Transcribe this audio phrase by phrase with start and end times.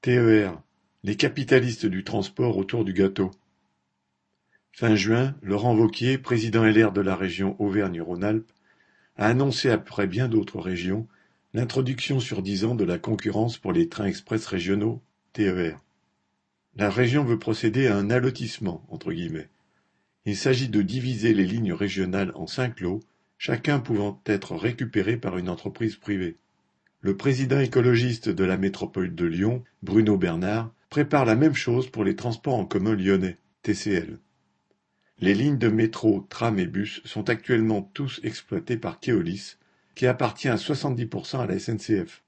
[0.00, 0.62] TER,
[1.02, 3.32] les capitalistes du transport autour du gâteau.
[4.70, 8.52] Fin juin, Laurent Wauquiez, président LR de la région Auvergne-Rhône-Alpes,
[9.16, 11.08] a annoncé après bien d'autres régions
[11.52, 15.82] l'introduction sur dix ans de la concurrence pour les trains express régionaux TER.
[16.76, 18.86] La région veut procéder à un allotissement.
[20.24, 23.00] Il s'agit de diviser les lignes régionales en cinq lots,
[23.36, 26.36] chacun pouvant être récupéré par une entreprise privée.
[27.00, 32.02] Le président écologiste de la métropole de Lyon, Bruno Bernard, prépare la même chose pour
[32.02, 34.18] les transports en commun lyonnais, TCL.
[35.20, 39.58] Les lignes de métro, tram et bus sont actuellement tous exploités par Keolis,
[39.94, 42.24] qui appartient à 70% à la SNCF.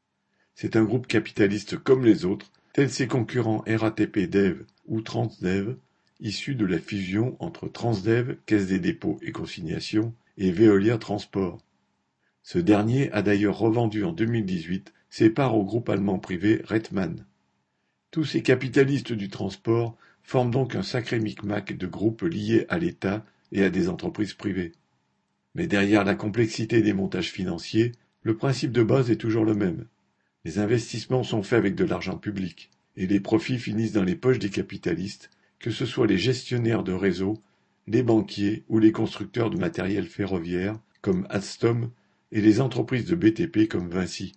[0.54, 5.76] C'est un groupe capitaliste comme les autres, tels ses concurrents RATP Dev ou Transdev,
[6.20, 11.58] issus de la fusion entre Transdev, Caisse des dépôts et consignations, et Veolia Transport.
[12.52, 17.24] Ce dernier a d'ailleurs revendu en 2018 ses parts au groupe allemand privé Rettmann.
[18.10, 23.24] Tous ces capitalistes du transport forment donc un sacré micmac de groupes liés à l'État
[23.52, 24.72] et à des entreprises privées.
[25.54, 27.92] Mais derrière la complexité des montages financiers,
[28.24, 29.86] le principe de base est toujours le même.
[30.44, 34.40] Les investissements sont faits avec de l'argent public, et les profits finissent dans les poches
[34.40, 37.40] des capitalistes, que ce soit les gestionnaires de réseaux,
[37.86, 41.92] les banquiers ou les constructeurs de matériel ferroviaire, comme Alstom
[42.32, 44.32] et les entreprises de BTP comme Vinci.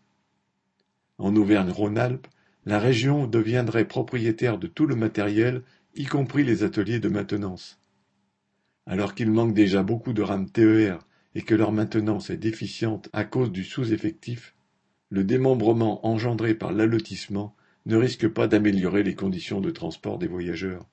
[1.17, 2.27] En Auvergne-Rhône-Alpes,
[2.65, 5.63] la région deviendrait propriétaire de tout le matériel,
[5.95, 7.79] y compris les ateliers de maintenance.
[8.85, 10.99] Alors qu'il manque déjà beaucoup de rames TER
[11.35, 14.55] et que leur maintenance est déficiente à cause du sous-effectif,
[15.09, 20.85] le démembrement engendré par l'allotissement ne risque pas d'améliorer les conditions de transport des voyageurs.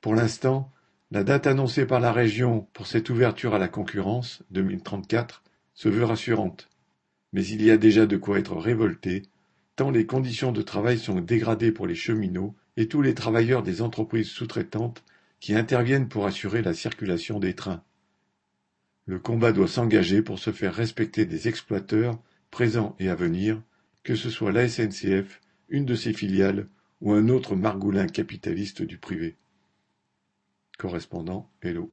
[0.00, 0.70] Pour l'instant,
[1.10, 5.42] la date annoncée par la région pour cette ouverture à la concurrence, 2034,
[5.74, 6.68] se veut rassurante.
[7.32, 9.22] Mais il y a déjà de quoi être révolté,
[9.76, 13.82] tant les conditions de travail sont dégradées pour les cheminots et tous les travailleurs des
[13.82, 15.02] entreprises sous-traitantes
[15.40, 17.82] qui interviennent pour assurer la circulation des trains.
[19.06, 22.18] Le combat doit s'engager pour se faire respecter des exploiteurs,
[22.50, 23.60] présents et à venir,
[24.04, 26.68] que ce soit la SNCF, une de ses filiales
[27.00, 29.36] ou un autre margoulin capitaliste du privé.
[30.78, 31.90] Correspondant Hello.